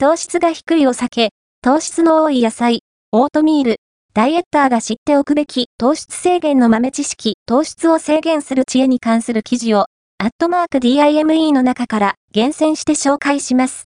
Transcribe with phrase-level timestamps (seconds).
[0.00, 3.80] 糖質が低いお酒、糖質の多い野菜、オートミール、
[4.14, 9.86] ダイエッターが知っておくべき糖質制限の豆知識、糖質を制限する知恵に関する記事を、
[10.18, 13.76] アットマーク DIME の中から厳選して紹介します。